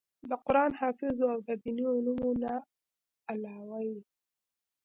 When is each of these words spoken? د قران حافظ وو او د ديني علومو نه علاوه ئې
د 0.29 0.31
قران 0.45 0.71
حافظ 0.81 1.15
وو 1.19 1.31
او 1.33 1.39
د 1.47 1.49
ديني 1.63 1.85
علومو 1.93 2.29
نه 2.43 2.53
علاوه 3.31 3.77
ئې 3.87 3.97